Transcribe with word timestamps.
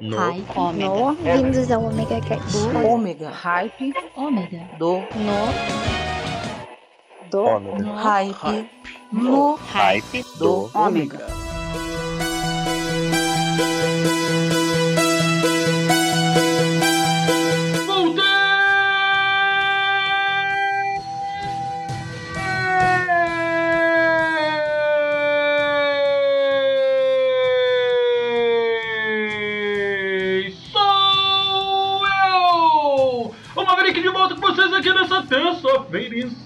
no. 0.00 0.16
Hype, 0.16 0.58
ômega. 0.58 0.88
no 0.88 1.14
vindos 1.14 1.70
ao 1.70 1.84
Omega 1.84 2.20
Cast. 2.20 2.52
Do 2.52 2.86
ômega 2.86 3.30
hype. 3.30 3.92
Ômega 4.16 4.68
do. 4.78 4.98
No. 4.98 5.48
Do 7.30 7.44
ômega 7.44 7.94
hype. 7.94 8.70
No. 9.12 9.54
Hype. 9.56 10.24
Do 10.38 10.70
ômega 10.74 11.37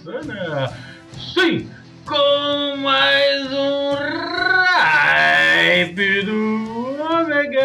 Insana. 0.02 0.76
Sim, 1.32 1.70
com 2.04 2.76
mais 2.78 3.52
um 3.52 3.94
Ripe 5.54 6.22
do 6.22 7.00
Ômega. 7.00 7.60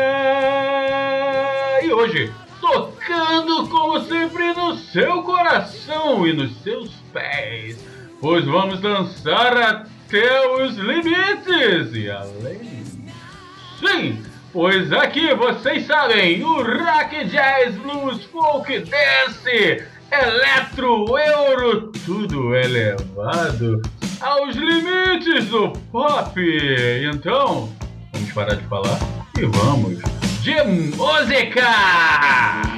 E 1.82 1.92
hoje, 1.92 2.32
tocando 2.62 3.68
como 3.70 4.00
sempre 4.02 4.54
no 4.54 4.78
seu 4.78 5.24
coração 5.24 6.28
e 6.28 6.34
nos 6.34 6.56
seus 6.62 6.92
pés, 7.12 7.84
pois 8.22 8.46
vamos 8.46 8.82
dançar 8.82 9.58
até 9.58 10.48
os 10.48 10.76
limites 10.76 11.96
e 11.96 12.12
além. 12.12 12.86
Sim, 13.80 14.24
pois 14.54 14.92
aqui 14.94 15.34
vocês 15.34 15.88
sabem, 15.88 16.44
o 16.44 16.62
rock, 16.62 17.26
jazz, 17.26 17.74
blues, 17.78 18.24
folk, 18.26 18.80
dance 18.82 19.97
Eletro 20.12 21.18
Euro, 21.18 21.92
tudo 22.06 22.56
elevado 22.56 23.82
aos 24.22 24.56
limites 24.56 25.46
do 25.50 25.70
pop. 25.92 26.40
Então, 27.14 27.70
vamos 28.14 28.32
parar 28.34 28.56
de 28.56 28.64
falar 28.64 29.00
e 29.38 29.46
vamos 29.46 30.00
de 30.42 30.64
música! 30.96 32.77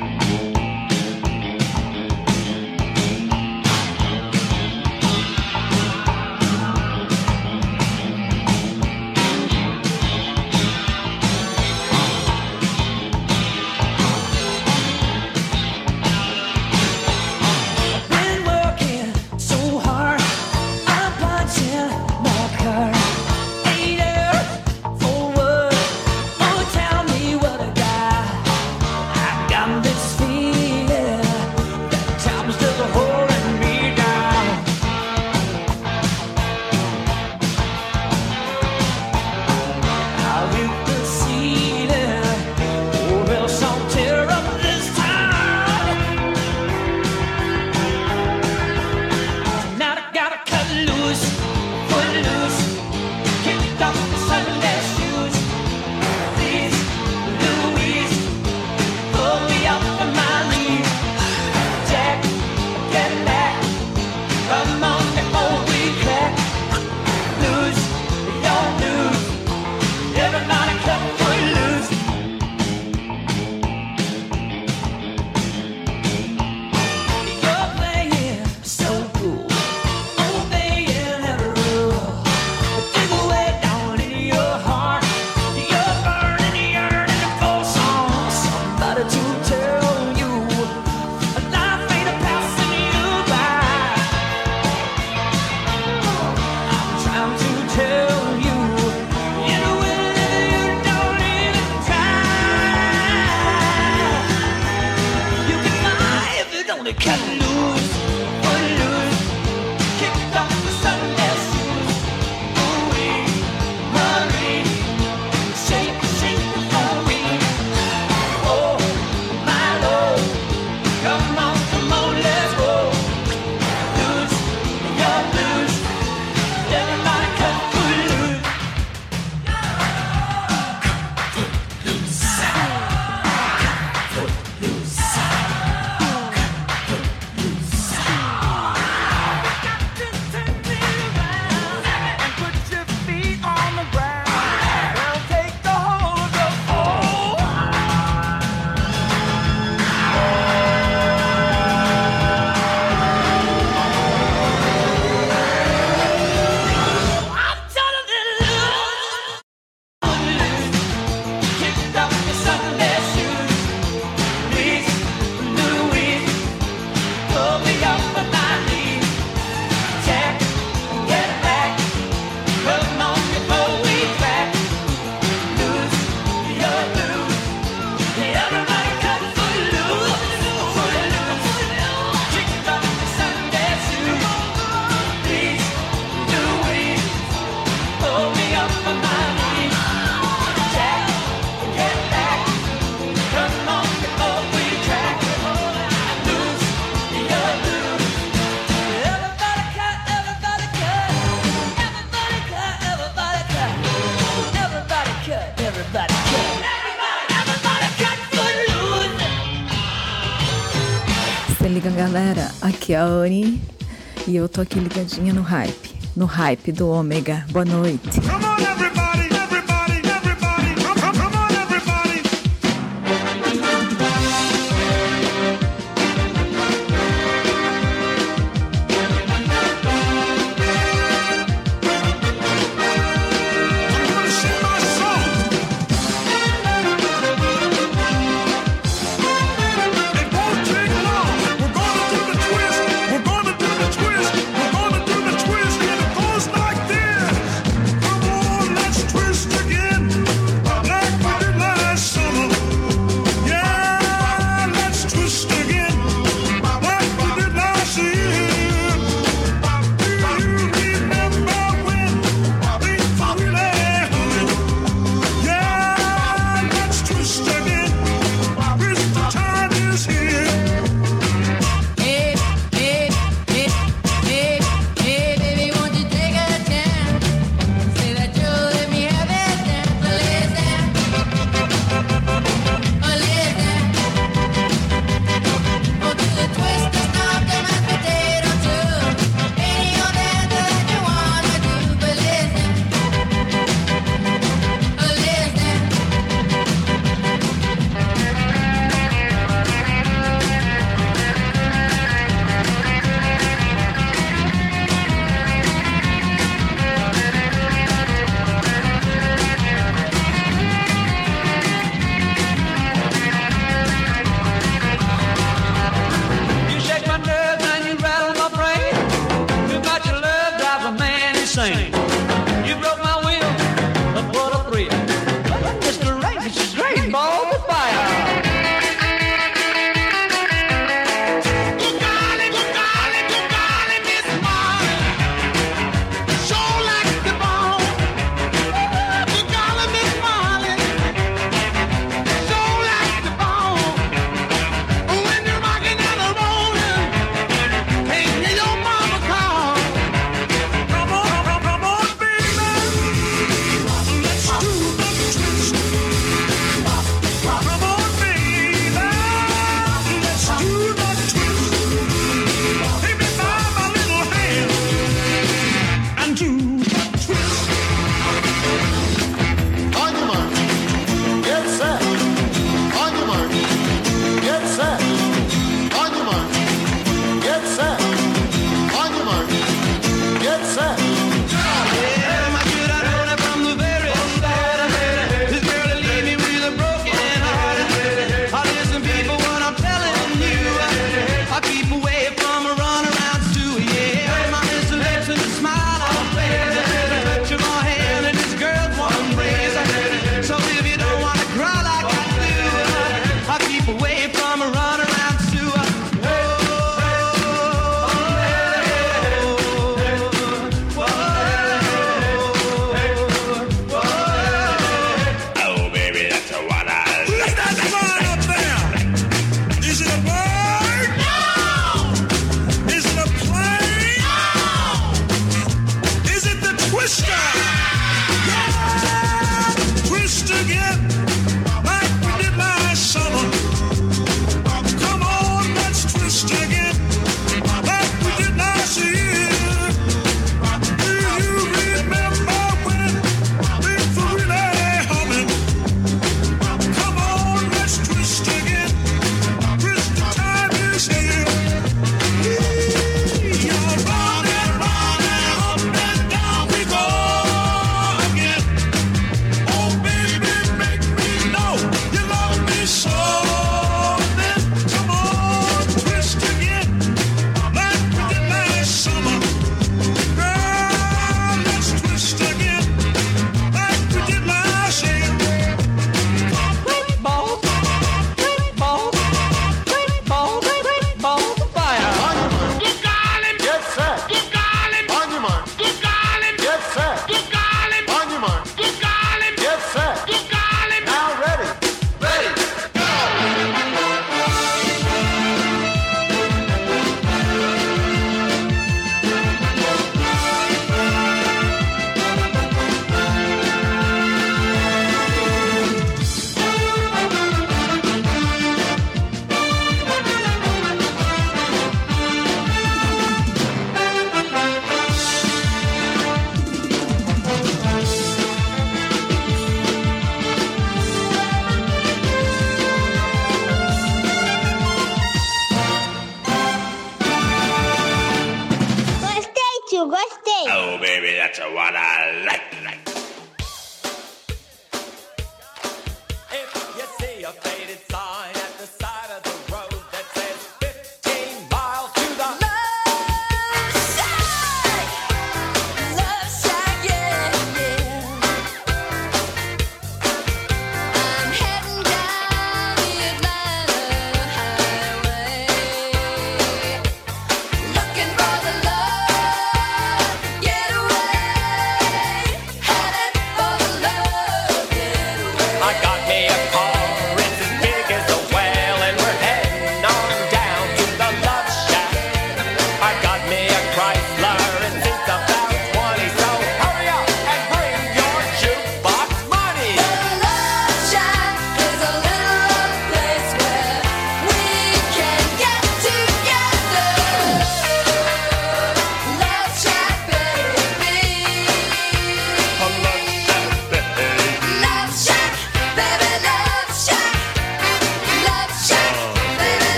eu 214.40 214.50
tô 214.50 214.62
aqui 214.62 214.80
ligadinha 214.80 215.34
no 215.34 215.42
hype. 215.42 215.96
No 216.16 216.26
hype 216.26 216.72
do 216.72 216.90
Ômega. 216.90 217.46
Boa 217.52 217.66
noite. 217.66 218.20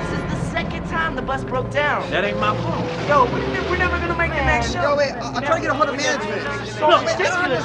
This 0.00 0.18
is 0.18 0.24
the 0.28 0.50
second 0.52 0.86
time 0.88 1.14
the 1.16 1.22
bus 1.22 1.44
broke 1.44 1.70
down. 1.70 2.02
That 2.10 2.24
ain't 2.24 2.38
my 2.38 2.54
fault. 2.62 2.84
Yo, 3.08 3.24
we're, 3.24 3.38
ne- 3.52 3.70
we're 3.70 3.78
never 3.78 3.98
gonna 3.98 4.16
make 4.16 4.32
the 4.32 4.44
next 4.44 4.72
show. 4.72 4.82
Yo, 4.82 4.96
wait, 4.96 5.12
I- 5.12 5.32
I'm 5.34 5.42
trying 5.42 5.62
to 5.62 5.68
get 5.68 5.70
a 5.70 5.74
hold 5.74 5.88
of 5.88 5.96
management. 5.96 6.42
Look, 6.80 7.04
this 7.16 7.28
is 7.28 7.64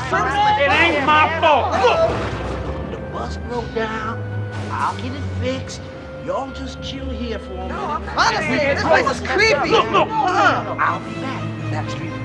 It 0.62 0.72
ain't 0.72 1.05
my 1.05 1.39
fault. 1.41 1.72
Look, 1.84 2.91
the 2.91 2.98
bus 3.12 3.38
broke 3.50 3.74
down. 3.75 4.22
I'll 4.72 4.95
get 4.98 5.12
it 5.12 5.24
fixed. 5.41 5.81
Y'all 6.25 6.50
just 6.51 6.81
chill 6.81 7.07
here 7.10 7.38
for 7.39 7.53
a 7.53 7.67
minute. 7.67 8.15
Honestly, 8.17 8.57
this 8.57 8.81
place 8.84 9.10
is 9.12 9.22
creepy. 9.27 9.69
Look, 9.69 9.91
look. 9.91 10.10
I'll 10.10 11.00
be 11.00 11.13
back. 11.22 11.43
Backstreet. 11.72 12.25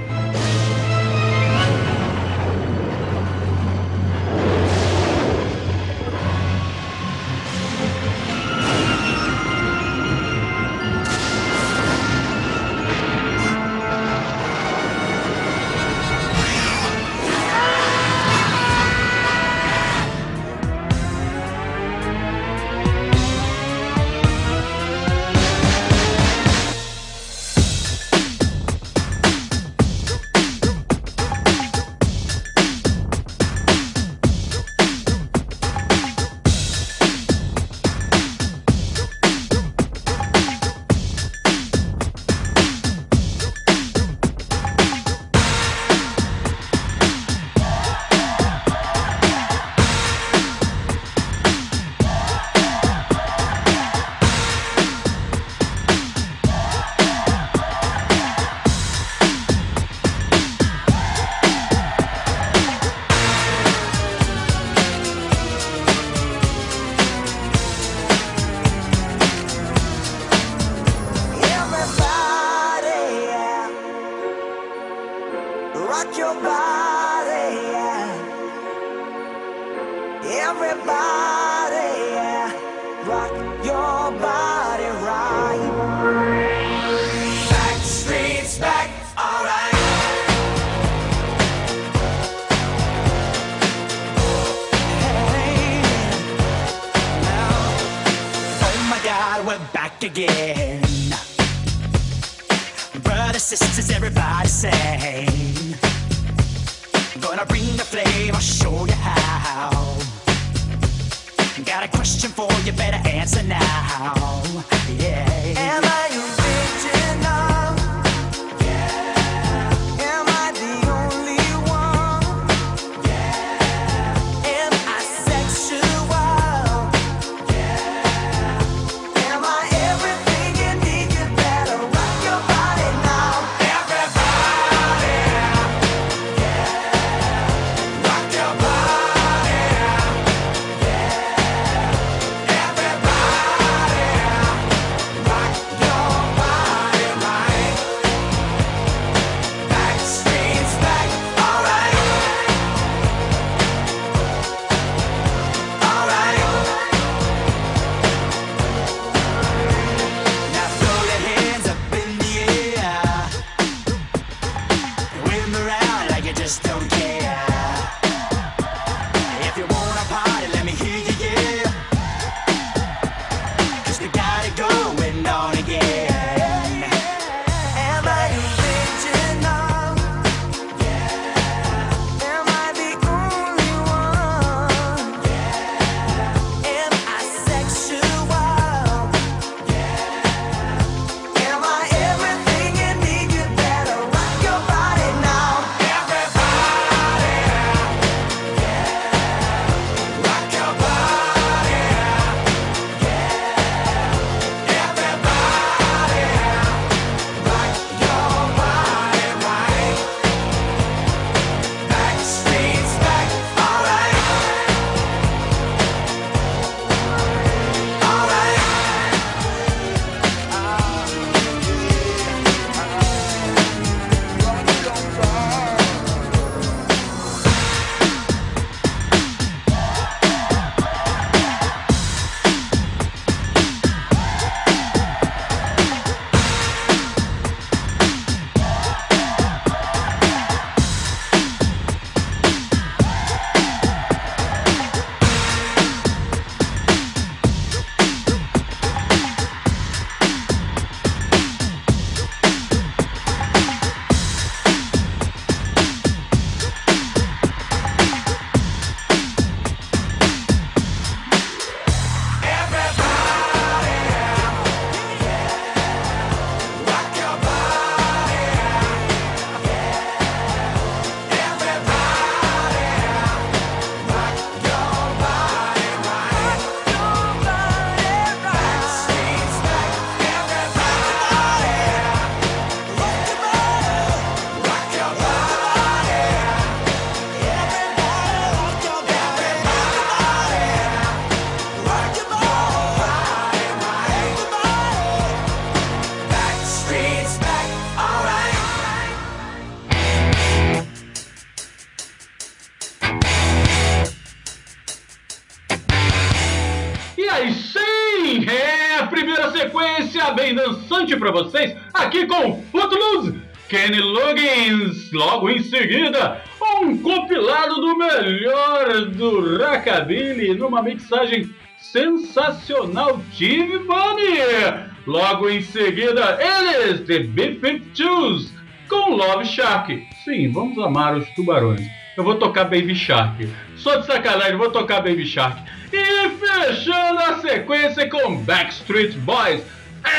Rockabilly, 319.90 320.54
numa 320.54 320.82
mixagem 320.82 321.52
sensacional, 321.78 323.20
Steve 323.32 323.78
Bunny. 323.78 324.88
Logo 325.06 325.48
em 325.48 325.60
seguida, 325.62 326.38
eles, 326.40 327.00
The 327.00 327.20
B-52s, 327.20 328.50
com 328.88 329.16
Love 329.16 329.44
Shark. 329.44 330.06
Sim, 330.24 330.52
vamos 330.52 330.78
amar 330.78 331.16
os 331.16 331.28
tubarões. 331.30 331.84
Eu 332.16 332.22
vou 332.22 332.36
tocar 332.36 332.64
Baby 332.64 332.94
Shark. 332.94 333.48
Só 333.76 333.96
de 333.96 334.06
sacanagem, 334.06 334.56
vou 334.56 334.70
tocar 334.70 335.00
Baby 335.00 335.26
Shark. 335.26 335.60
E 335.92 336.28
fechando 336.28 337.18
a 337.18 337.38
sequência 337.40 338.08
com 338.08 338.36
Backstreet 338.44 339.16
Boys. 339.18 339.62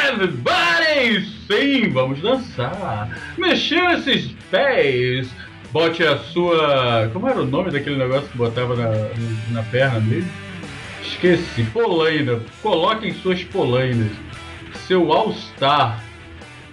Everybody! 0.10 1.26
Sim, 1.48 1.90
vamos 1.92 2.22
dançar. 2.22 3.10
Mexer 3.38 3.92
esses 3.92 4.32
pés. 4.50 5.30
Bote 5.72 6.04
a 6.04 6.18
sua. 6.18 7.10
Como 7.14 7.28
era 7.28 7.42
o 7.42 7.46
nome 7.46 7.72
daquele 7.72 7.96
negócio 7.96 8.28
que 8.30 8.38
botava 8.38 8.76
na, 8.76 8.90
na 9.52 9.64
perna 9.64 10.00
dele? 10.02 10.28
Esqueci. 11.02 11.64
Polaina. 11.72 12.40
Coloquem 12.62 13.14
suas 13.14 13.44
polainas. 13.44 14.12
Seu 14.88 15.12
All-Star. 15.12 16.04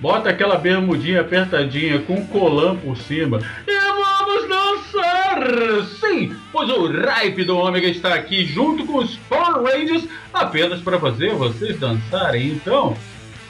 Bota 0.01 0.31
aquela 0.31 0.57
bermudinha 0.57 1.21
apertadinha 1.21 2.01
com 2.01 2.25
colã 2.27 2.77
por 2.77 2.97
cima. 2.97 3.41
E 3.67 3.79
vamos 3.79 4.49
dançar! 4.49 5.87
Sim, 6.01 6.37
pois 6.53 6.69
o 6.71 6.87
Ripe 6.87 7.45
do 7.45 7.57
Ômega 7.57 7.89
está 7.89 8.15
aqui 8.15 8.45
junto 8.45 8.87
com 8.87 8.99
os 8.99 9.17
Power 9.29 9.63
Rangers 9.63 10.07
apenas 10.33 10.81
para 10.81 11.01
fazer 11.01 11.35
vocês 11.35 11.79
dançarem. 11.81 12.49
Então, 12.49 12.97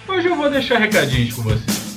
hoje 0.07 0.29
eu 0.29 0.37
vou 0.37 0.49
deixar 0.49 0.79
recadinhos 0.79 1.35
com 1.35 1.43
vocês. 1.43 1.88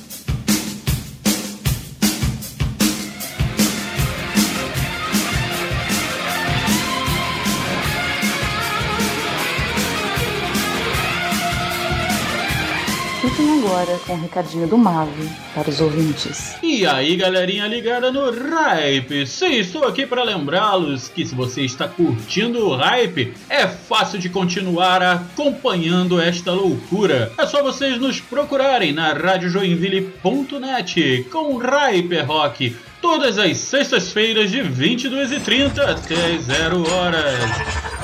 Fiquem 13.22 13.60
agora 13.60 14.00
com 14.00 14.14
o 14.14 14.20
recadinho 14.20 14.68
do 14.68 14.76
Mavi 14.76 15.30
para 15.54 15.70
os 15.70 15.80
ouvintes. 15.80 16.56
E 16.64 16.88
aí, 16.88 17.16
galerinha 17.16 17.68
ligada 17.68 18.12
no 18.12 18.32
Hype? 18.32 19.28
Sim, 19.28 19.60
estou 19.60 19.84
aqui 19.84 20.08
para 20.08 20.24
lembrá-los 20.24 21.08
que 21.08 21.24
se 21.24 21.36
você 21.36 21.62
está 21.62 21.88
curtindo 21.88 22.68
o 22.68 22.76
Hype, 22.76 23.32
é 23.48 23.68
fácil 23.68 24.18
de 24.18 24.28
continuar 24.28 25.04
acompanhando 25.04 26.20
esta 26.20 26.52
loucura. 26.52 27.32
É 27.38 27.46
só 27.46 27.62
vocês 27.62 28.00
nos 28.00 28.20
procurarem 28.20 28.92
na 28.92 29.14
radiojoinville.net 29.14 31.28
com 31.32 31.58
Hyper 31.58 32.26
Rock. 32.26 32.76
Todas 33.00 33.38
as 33.38 33.56
sextas-feiras 33.58 34.50
de 34.50 34.64
22h30 34.64 35.78
até 35.78 36.40
0 36.40 36.92
horas. 36.92 38.01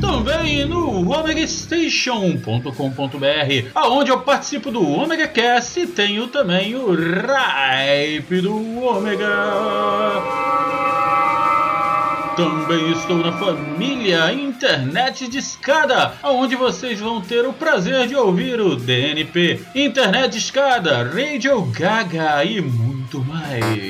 Também 0.00 0.64
no 0.64 1.10
omegastation.com.br, 1.10 3.70
aonde 3.74 4.10
eu 4.10 4.20
participo 4.20 4.70
do 4.70 4.86
Omega 4.86 5.26
Cast 5.26 5.80
e 5.80 5.86
tenho 5.86 6.28
também 6.28 6.76
o 6.76 6.94
Hype 6.94 8.40
do 8.40 8.80
Ômega. 8.80 9.26
Também 12.36 12.92
estou 12.92 13.16
na 13.16 13.32
família 13.32 14.32
Internet 14.32 15.26
de 15.26 15.38
Escada, 15.38 16.14
onde 16.22 16.54
vocês 16.54 17.00
vão 17.00 17.20
ter 17.20 17.44
o 17.44 17.52
prazer 17.52 18.06
de 18.06 18.14
ouvir 18.14 18.60
o 18.60 18.76
DNP, 18.76 19.60
Internet 19.74 20.32
de 20.32 20.38
Escada, 20.38 21.02
Radio 21.02 21.62
Gaga 21.62 22.44
e 22.44 22.60
muito 22.60 23.24
mais. 23.24 23.88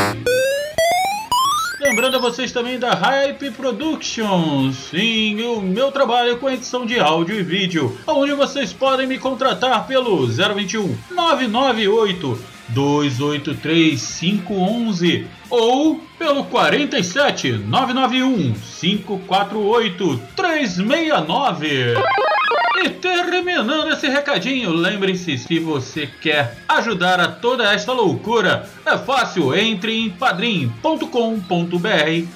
Lembrando 1.80 2.16
a 2.16 2.20
vocês 2.20 2.50
também 2.50 2.76
da 2.76 2.92
Hype 2.92 3.52
Productions, 3.52 4.76
sim, 4.90 5.40
o 5.42 5.60
meu 5.60 5.92
trabalho 5.92 6.36
com 6.38 6.50
edição 6.50 6.84
de 6.84 6.98
áudio 6.98 7.38
e 7.38 7.42
vídeo, 7.42 7.96
onde 8.04 8.32
vocês 8.32 8.72
podem 8.72 9.06
me 9.06 9.16
contratar 9.16 9.86
pelo 9.86 10.26
021 10.26 10.98
998 11.12 12.57
283 12.70 14.00
511 14.00 15.26
ou 15.50 16.00
pelo 16.18 16.44
47 16.44 17.52
991 17.52 18.54
548 18.80 20.22
369. 20.36 21.94
E 22.80 22.90
terminando 22.90 23.90
esse 23.90 24.08
recadinho, 24.08 24.70
lembre-se, 24.70 25.36
se 25.36 25.58
você 25.58 26.06
quer 26.06 26.58
ajudar 26.68 27.18
a 27.18 27.26
toda 27.26 27.72
esta 27.72 27.92
loucura, 27.92 28.68
é 28.86 28.96
fácil, 28.96 29.52
entre 29.52 29.98
em 29.98 30.10
padrim.com.br 30.10 31.02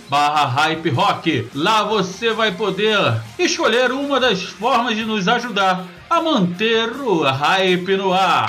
barra 0.08 0.46
hype 0.46 0.90
rock. 0.90 1.48
Lá 1.54 1.84
você 1.84 2.32
vai 2.32 2.50
poder 2.50 2.98
escolher 3.38 3.92
uma 3.92 4.18
das 4.18 4.42
formas 4.42 4.96
de 4.96 5.04
nos 5.04 5.28
ajudar 5.28 5.86
a 6.12 6.20
manter 6.20 6.90
o 7.00 7.22
hype 7.22 7.96
no 7.96 8.12
ar. 8.12 8.46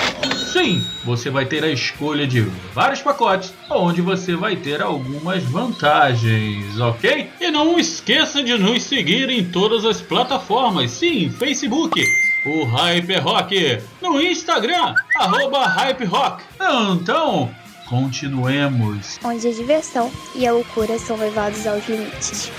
Sim, 0.52 0.84
você 1.02 1.30
vai 1.30 1.46
ter 1.46 1.64
a 1.64 1.70
escolha 1.70 2.26
de 2.26 2.42
vários 2.74 3.00
pacotes, 3.00 3.54
onde 3.70 4.02
você 4.02 4.36
vai 4.36 4.54
ter 4.54 4.82
algumas 4.82 5.42
vantagens, 5.44 6.78
ok? 6.78 7.30
E 7.40 7.50
não 7.50 7.78
esqueça 7.78 8.42
de 8.42 8.58
nos 8.58 8.82
seguir 8.82 9.30
em 9.30 9.46
todas 9.46 9.86
as 9.86 10.02
plataformas, 10.02 10.90
sim, 10.90 11.30
Facebook, 11.30 12.04
o 12.44 12.66
Hype 12.66 13.16
Rock, 13.16 13.78
no 14.02 14.20
Instagram, 14.20 14.94
arroba 15.16 15.66
Hype 15.66 16.04
Rock. 16.04 16.44
Então, 16.92 17.50
continuemos. 17.88 19.18
Onde 19.24 19.48
a 19.48 19.52
diversão 19.52 20.12
e 20.34 20.46
a 20.46 20.52
loucura 20.52 20.98
são 20.98 21.16
levados 21.16 21.66
aos 21.66 21.88
limites. 21.88 22.52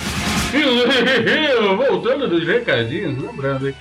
Voltando 1.78 2.28
dos 2.28 2.44
recadinhos, 2.48 3.22
lembrando, 3.22 3.68
hein? 3.68 3.76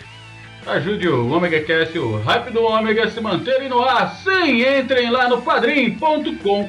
Ajude 0.67 1.09
o 1.09 1.31
Omega 1.31 1.61
Cast, 1.61 1.99
o 1.99 2.17
Hype 2.23 2.51
do 2.51 2.65
Ômega 2.65 3.11
se 3.11 3.21
manterem 3.21 3.69
no 3.69 3.83
ar. 3.83 4.15
Sim, 4.17 4.63
entrem 4.63 5.11
lá 5.11 5.29
no 5.29 5.43
padrim.com.br 5.43 6.69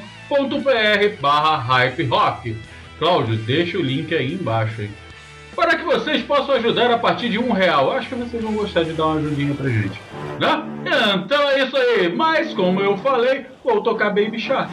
barra 1.18 1.56
Hype 1.56 2.04
Rock. 2.04 2.56
Cláudio, 2.98 3.36
deixa 3.36 3.78
o 3.78 3.82
link 3.82 4.14
aí 4.14 4.34
embaixo? 4.34 4.86
Para 5.54 5.76
que 5.76 5.84
vocês 5.84 6.22
possam 6.22 6.56
ajudar 6.56 6.90
a 6.90 6.98
partir 6.98 7.30
de 7.30 7.38
um 7.38 7.52
real. 7.52 7.90
Acho 7.92 8.10
que 8.10 8.14
vocês 8.16 8.42
vão 8.42 8.52
gostar 8.52 8.82
de 8.82 8.92
dar 8.92 9.06
uma 9.06 9.16
ajudinha 9.16 9.54
pra 9.54 9.70
gente. 9.70 9.98
Né? 10.38 10.62
Então 11.14 11.50
é 11.50 11.64
isso 11.64 11.74
aí. 11.74 12.14
Mas 12.14 12.52
como 12.52 12.80
eu 12.80 12.98
falei, 12.98 13.46
vou 13.64 13.82
tocar 13.82 14.10
Baby 14.10 14.38
Shark. 14.38 14.70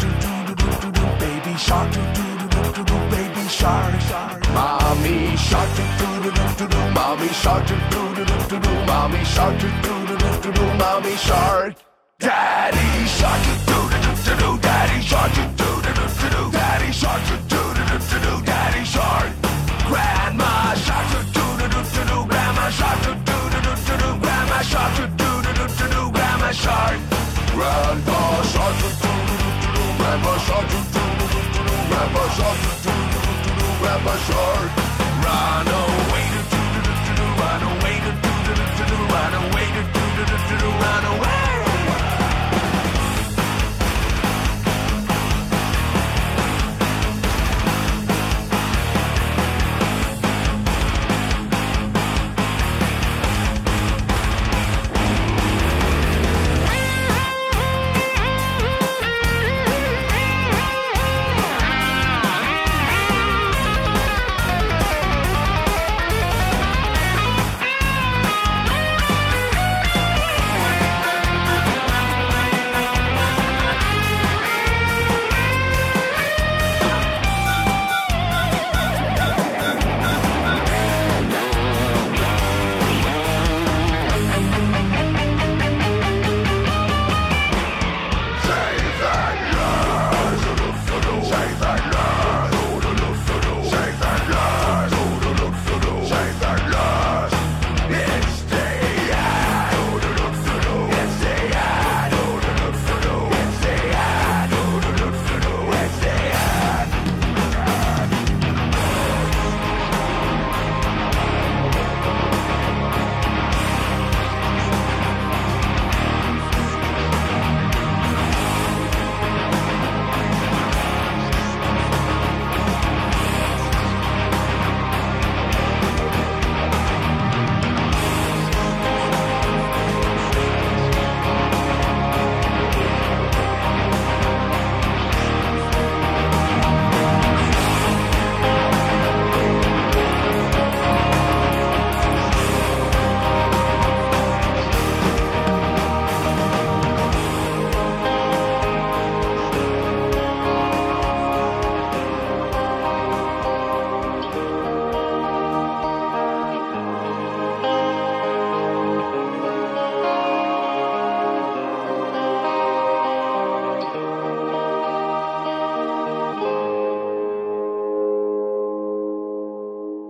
shark, 0.00 1.18
baby 1.18 1.56
shark, 1.56 1.92
do 1.92 2.02
do 2.38 2.48
do 2.48 2.72
do 2.72 2.84
do, 2.84 2.96
baby 3.10 3.48
shark, 3.48 3.92
mommy 4.52 5.36
shark, 5.36 5.68
do 5.98 6.22
do 6.22 6.30
do 6.30 6.46
do 6.58 6.66
do 6.68 6.80
mommy 6.94 7.28
shark, 7.28 7.66
mommy 8.86 9.24
shark, 9.24 9.62
mommy 10.78 11.16
shark, 11.16 11.76
daddy 12.18 13.06
shark, 13.06 14.60
daddy 14.60 15.00
shark, 15.02 15.32
daddy 16.52 16.92
shark. 16.92 17.43
shark, 32.36 32.58
do 32.82 32.90
do 32.90 33.10
do 33.12 33.20
do, 33.20 33.44
do, 33.44 33.78
do, 33.84 34.04
do, 34.04 34.18
shark, 34.26 34.70
run! 35.24 36.03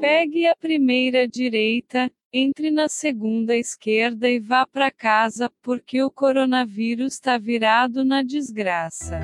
Pegue 0.07 0.47
a 0.47 0.55
primeira 0.55 1.27
direita, 1.27 2.13
entre 2.31 2.71
na 2.71 2.91
segunda 2.91 3.57
esquerda 3.57 4.29
e 4.29 4.39
vá 4.39 4.67
para 4.67 4.91
casa, 4.91 5.51
porque 5.63 6.03
o 6.03 6.11
coronavírus 6.11 7.15
está 7.15 7.39
virado 7.39 8.05
na 8.05 8.23
desgraça. 8.23 9.19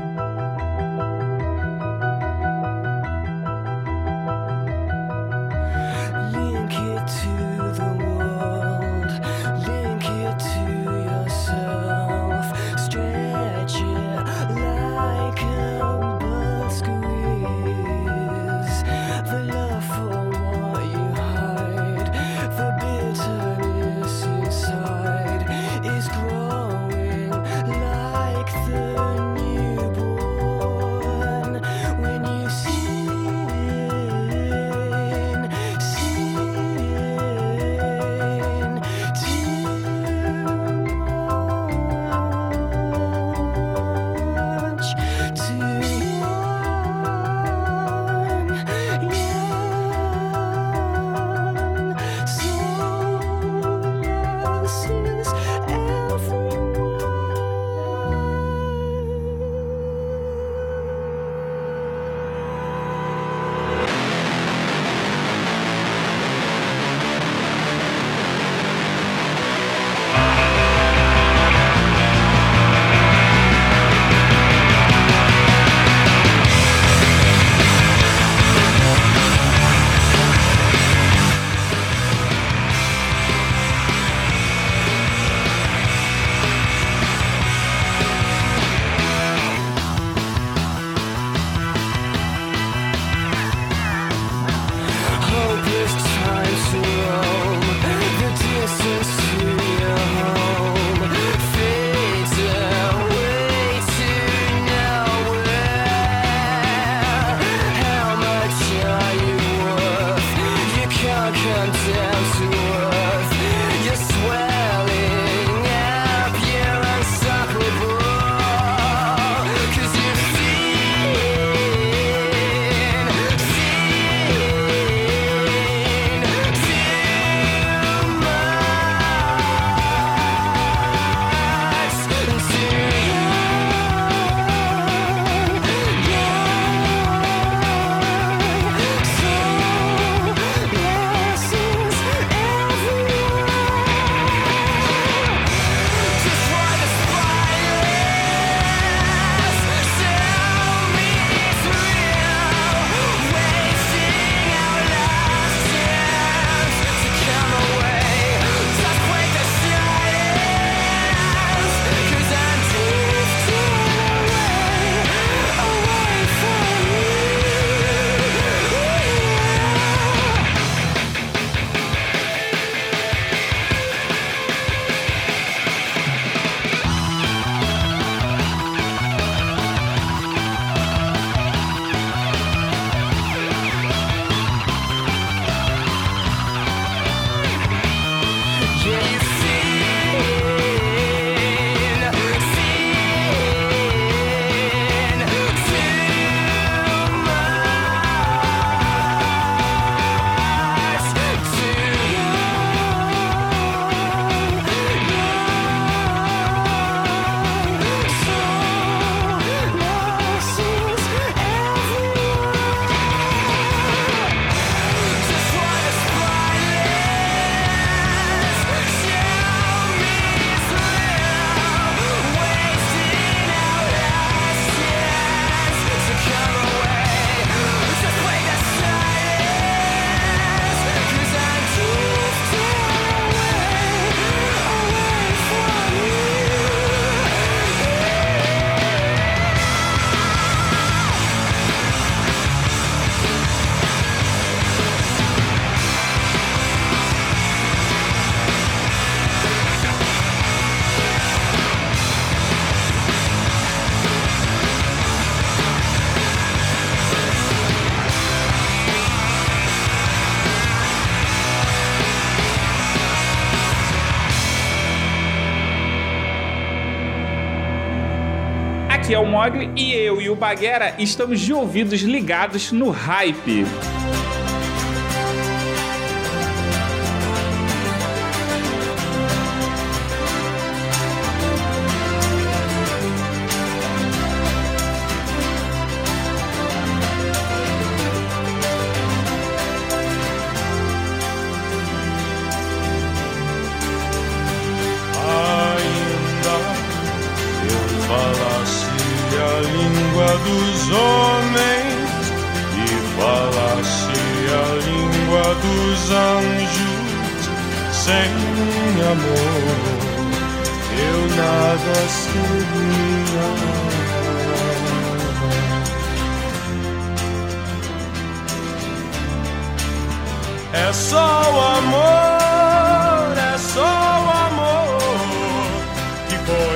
Mogli 269.40 269.70
e 269.74 269.94
eu 269.94 270.20
e 270.20 270.28
o 270.28 270.36
Baguera 270.36 270.94
estamos 270.98 271.40
de 271.40 271.50
ouvidos 271.50 272.02
ligados 272.02 272.72
no 272.72 272.90
hype. 272.90 273.64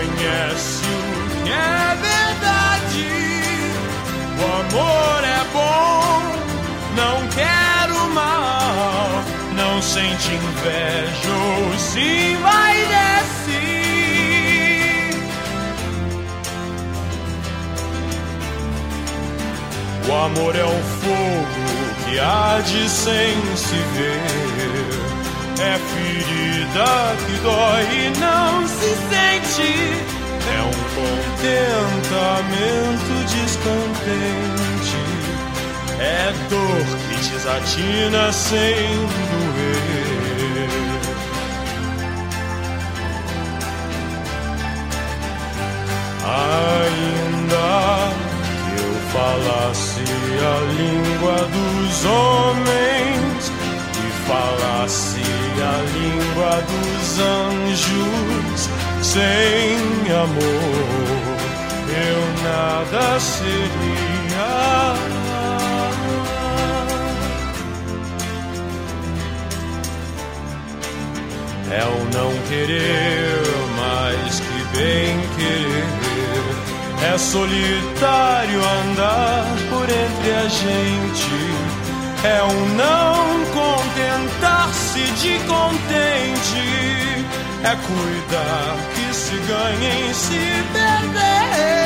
Conhece 0.04 0.84
o 0.84 1.44
que 1.44 1.50
é 1.50 1.96
verdade. 1.96 3.06
O 4.38 4.44
amor 4.60 5.24
é 5.24 5.44
bom, 5.52 6.22
não 6.96 7.16
quero 7.28 7.96
mal, 8.12 9.08
não 9.56 9.80
sente 9.82 10.32
inveja 10.32 11.30
ou 11.30 11.78
se 11.78 12.36
vai 12.42 12.76
descer. 12.76 13.64
O 20.06 20.12
amor 20.12 20.54
é 20.54 20.64
um 20.64 20.82
fogo 21.00 21.64
que 22.04 22.18
arde 22.18 22.88
sem 22.88 23.34
se 23.56 23.76
ver. 23.96 24.53
É 25.56 25.78
ferida 25.78 27.14
que 27.26 27.38
dói 27.42 27.84
e 27.84 28.10
não 28.18 28.66
se 28.66 28.90
sente. 29.08 29.72
É 30.46 30.60
um 30.62 30.72
contentamento 30.94 33.12
descontente. 33.32 35.02
É 36.00 36.32
dor 36.50 36.84
que 37.08 37.16
desatina 37.30 38.32
sem 38.32 38.88
doer. 39.30 39.84
Ainda 46.26 48.10
que 48.64 48.74
eu 48.82 48.94
falasse 49.12 50.04
a 50.40 50.56
língua 50.72 51.36
dos 51.48 52.04
homens 52.04 53.43
falasse 54.26 55.20
a 55.60 55.76
língua 55.96 56.62
dos 56.62 57.18
anjos, 57.18 58.68
sem 59.02 60.12
amor 60.12 61.34
eu 61.94 62.42
nada 62.42 63.20
seria. 63.20 64.14
É 71.70 71.84
o 71.84 72.04
não 72.16 72.32
querer 72.48 73.42
mais 73.76 74.40
que 74.40 74.76
bem 74.76 75.20
querer. 75.36 76.04
É 77.12 77.18
solitário 77.18 78.60
andar 78.60 79.44
por 79.70 79.84
entre 79.84 80.32
a 80.32 80.48
gente. 80.48 81.73
É 82.24 82.42
o 82.42 82.66
não 82.74 83.44
contentar-se 83.52 85.02
de 85.20 85.38
contente. 85.40 87.26
É 87.62 87.76
cuidar 87.76 88.76
que 88.94 89.14
se 89.14 89.36
ganha 89.36 90.08
em 90.08 90.14
se 90.14 90.64
perder. 90.72 91.84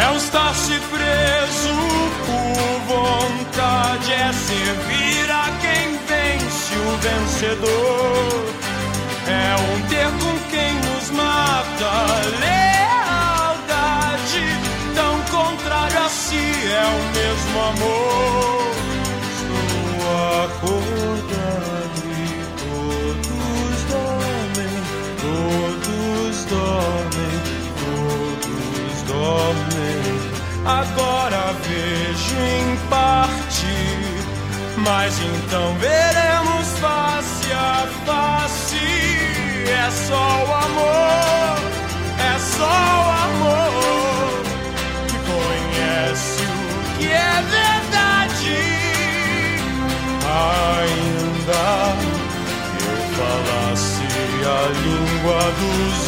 É 0.00 0.10
o 0.10 0.16
estar-se 0.16 0.80
preso 0.80 1.74
por 2.24 2.96
vontade. 2.96 4.12
É 4.12 4.32
servir 4.32 5.30
a 5.30 5.50
quem 5.60 5.98
vence 6.08 6.74
o 6.74 6.96
vencedor. 7.02 8.44
É 9.28 9.56
um 9.60 9.88
ter 9.88 10.10
com 10.22 10.38
quem 10.50 10.72
nos 10.74 11.10
mata. 11.10 11.58
Lealdade, 12.40 12.77
si, 16.28 16.36
é 16.36 16.84
o 16.84 17.02
mesmo 17.16 17.60
amor. 17.60 18.47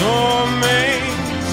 Homens 0.03 1.45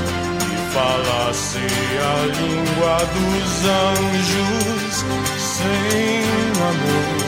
e 0.44 0.74
falasse 0.74 1.58
a 1.58 2.26
língua 2.26 2.98
dos 3.14 3.66
anjos, 3.66 5.06
sem 5.38 6.22
amor 6.62 7.28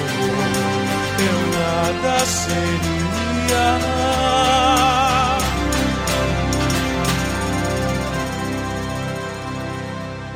eu 1.22 1.40
nada 1.60 2.26
seria. 2.26 2.90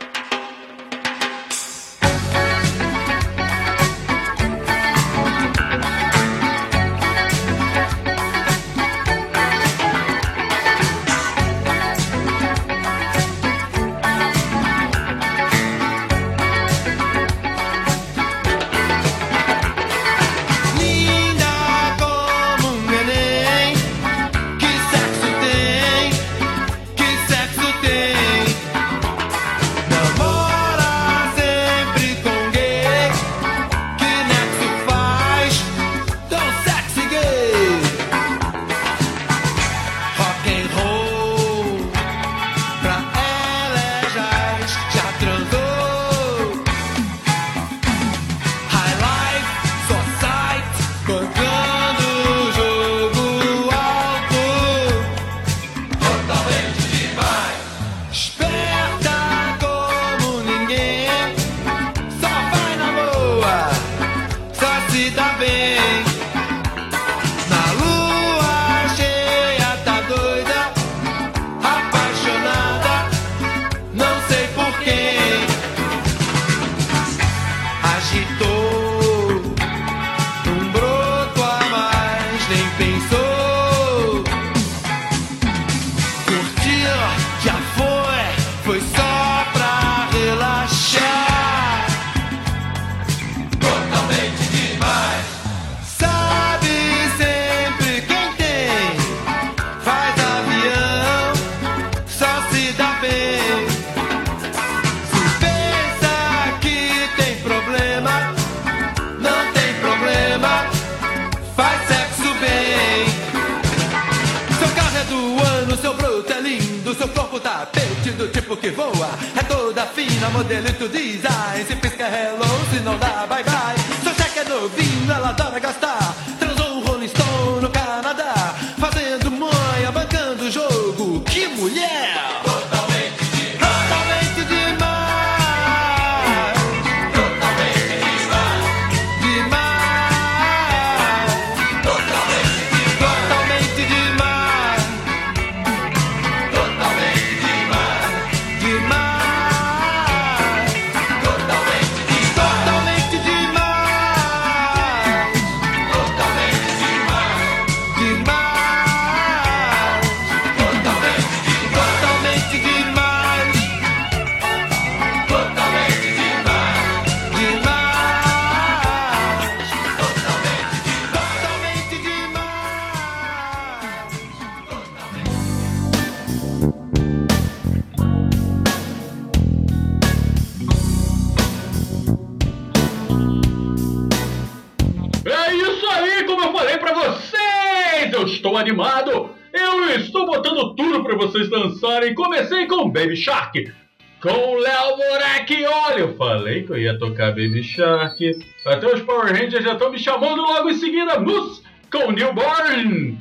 Comecei 192.20 192.66
com 192.66 192.90
Baby 192.90 193.16
Shark, 193.16 193.72
com 194.20 194.58
Léo 194.58 194.98
Morac. 194.98 195.64
Olha, 195.64 196.00
eu 196.00 196.14
falei 196.18 196.64
que 196.64 196.72
eu 196.72 196.78
ia 196.78 196.98
tocar 196.98 197.30
Baby 197.30 197.62
Shark. 197.62 198.38
Até 198.66 198.86
os 198.94 199.00
Power 199.00 199.32
Rangers 199.32 199.64
já 199.64 199.72
estão 199.72 199.90
me 199.90 199.98
chamando 199.98 200.42
logo 200.42 200.68
em 200.68 200.74
seguida. 200.74 201.18
Moose 201.18 201.62
com 201.90 202.12
Newborn. 202.12 203.16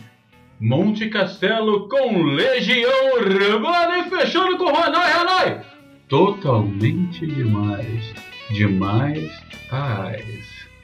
Monte 0.60 1.08
Castelo 1.08 1.88
com 1.88 2.24
Legião 2.24 3.14
Urbana 3.16 4.00
e 4.00 4.10
fechando 4.10 4.58
com 4.58 4.68
Hanoi 4.68 5.12
Hanoi. 5.12 5.62
Totalmente 6.10 7.26
demais. 7.26 8.14
Demais 8.50 9.32
paz. 9.70 10.68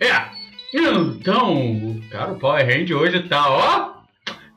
é, 0.00 0.26
então, 0.74 1.98
cara, 2.10 2.32
o 2.32 2.38
Power 2.38 2.66
Ranger 2.66 2.98
hoje 2.98 3.22
tá, 3.22 3.48
ó, 3.48 3.95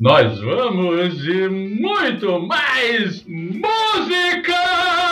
Nós 0.00 0.40
vamos 0.40 1.22
de 1.22 1.48
muito 1.48 2.40
mais 2.40 3.24
música! 3.28 5.11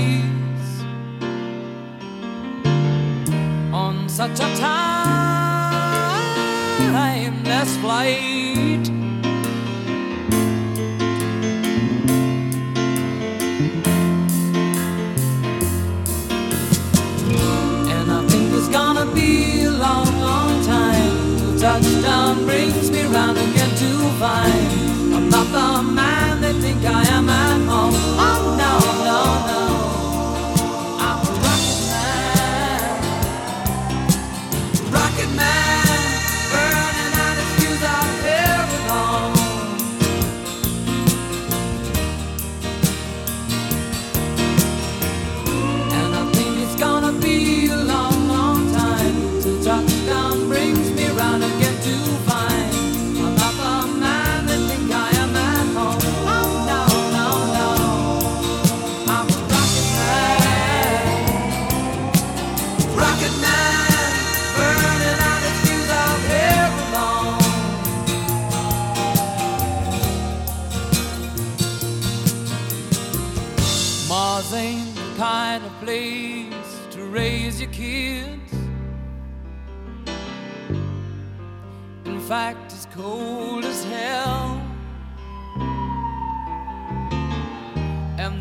such 4.21 4.39
a 4.39 4.55
timeless 6.85 7.71
flight. 7.77 8.87
And 17.89 18.11
I 18.11 18.27
think 18.29 18.53
it's 18.53 18.67
gonna 18.67 19.07
be 19.11 19.63
a 19.63 19.71
long, 19.71 20.05
long 20.19 20.63
time 20.67 21.37
till 21.39 21.57
touchdown 21.59 22.45
brings 22.45 22.91
me 22.91 23.01
round 23.05 23.39
again 23.39 23.75
to 23.75 23.89
find. 24.19 24.70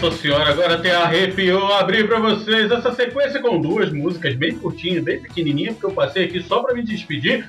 Nossa 0.00 0.16
senhora, 0.16 0.48
agora 0.48 0.74
até 0.76 0.94
arrepiou 0.94 1.74
abrir 1.74 2.08
pra 2.08 2.18
vocês 2.18 2.70
essa 2.70 2.94
sequência 2.94 3.38
com 3.42 3.60
duas 3.60 3.92
músicas 3.92 4.34
bem 4.34 4.56
curtinhas, 4.56 5.04
bem 5.04 5.20
pequenininhas, 5.20 5.74
porque 5.74 5.86
eu 5.86 5.92
passei 5.92 6.24
aqui 6.24 6.42
só 6.42 6.62
pra 6.62 6.72
me 6.72 6.82
despedir. 6.82 7.46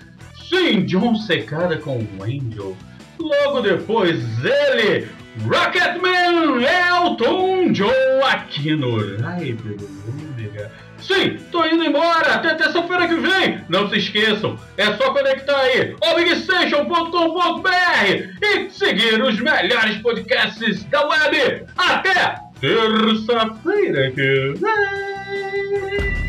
Sim, 0.49 0.81
John 0.81 1.15
Secada 1.15 1.77
com 1.77 2.05
Angel. 2.21 2.75
Logo 3.17 3.61
depois, 3.61 4.19
ele, 4.43 5.07
Rocketman 5.45 6.61
Elton 6.61 7.71
John 7.71 8.25
aqui 8.25 8.75
no 8.75 8.97
Live 8.97 9.53
do. 9.75 10.01
Sim, 11.01 11.37
tô 11.51 11.65
indo 11.65 11.83
embora, 11.83 12.35
até 12.35 12.53
terça-feira 12.53 13.07
que 13.07 13.15
vem. 13.15 13.61
Não 13.67 13.89
se 13.89 13.97
esqueçam, 13.97 14.57
é 14.77 14.85
só 14.93 15.11
conectar 15.13 15.57
aí, 15.57 15.95
omegastation.com.br 16.01 17.69
e 18.41 18.69
seguir 18.69 19.21
os 19.21 19.39
melhores 19.39 19.97
podcasts 19.97 20.83
da 20.85 21.07
web. 21.07 21.65
Até 21.77 22.35
terça-feira 22.59 24.11
que 24.11 24.53
vem. 24.59 26.20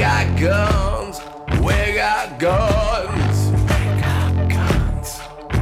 We 0.00 0.06
got 0.06 0.40
guns, 0.40 1.20
we 1.60 1.92
got 1.92 2.38
guns. 2.38 3.50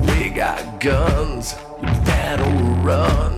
We 0.07 0.30
got 0.30 0.78
guns, 0.78 1.57
you 1.82 1.89
better 2.05 2.45
run. 2.84 3.38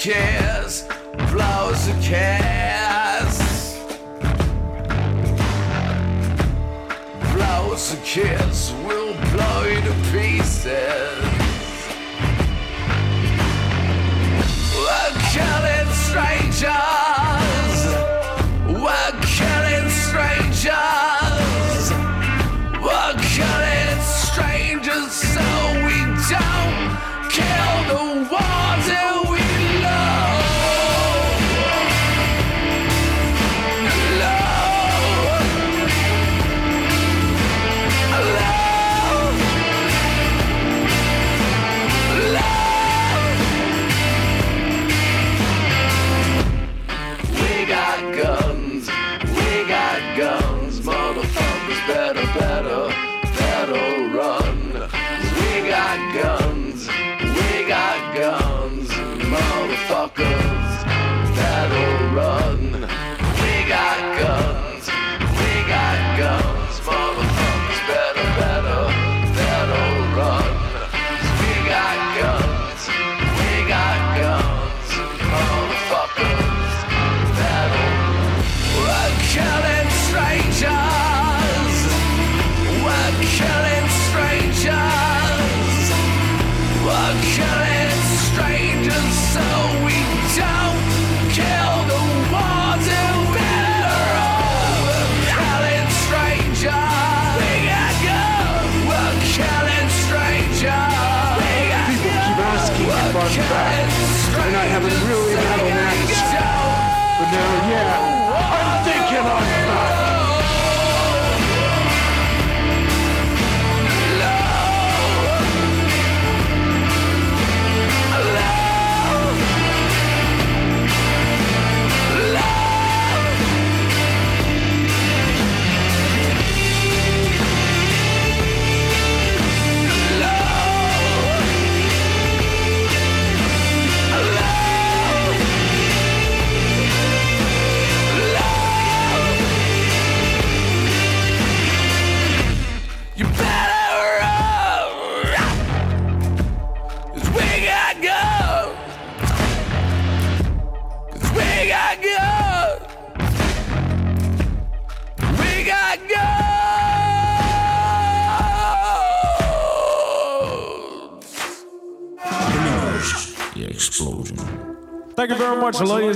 cares, 0.00 0.84
flowers 1.28 1.86
of 1.88 2.02
cares, 2.02 3.76
flowers 7.34 7.92
of 7.92 8.02
cares 8.02 8.72
will 8.86 9.12
blow 9.32 9.64
you 9.64 9.78
to 9.82 9.94
pieces. 10.10 11.09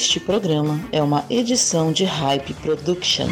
Este 0.00 0.18
programa 0.18 0.80
é 0.92 1.02
uma 1.02 1.26
edição 1.28 1.92
de 1.92 2.06
Hype 2.06 2.54
Productions. 2.54 3.30